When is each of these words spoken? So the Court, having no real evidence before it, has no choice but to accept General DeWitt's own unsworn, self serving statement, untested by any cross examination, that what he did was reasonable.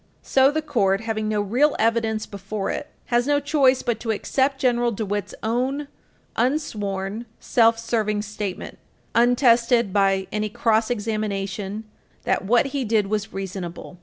So 0.23 0.49
the 0.49 0.63
Court, 0.63 1.01
having 1.01 1.27
no 1.29 1.41
real 1.41 1.75
evidence 1.77 2.25
before 2.25 2.71
it, 2.71 2.87
has 3.13 3.27
no 3.27 3.39
choice 3.39 3.83
but 3.83 3.99
to 3.99 4.09
accept 4.09 4.57
General 4.59 4.91
DeWitt's 4.91 5.35
own 5.43 5.89
unsworn, 6.35 7.27
self 7.39 7.77
serving 7.77 8.23
statement, 8.23 8.79
untested 9.13 9.93
by 9.93 10.25
any 10.31 10.49
cross 10.49 10.89
examination, 10.89 11.83
that 12.23 12.43
what 12.43 12.67
he 12.73 12.83
did 12.83 13.05
was 13.11 13.31
reasonable. 13.31 13.99